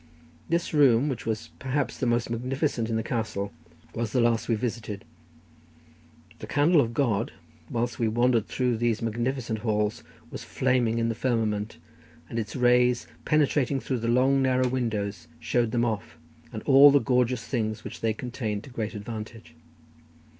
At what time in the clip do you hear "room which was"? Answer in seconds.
0.73-1.51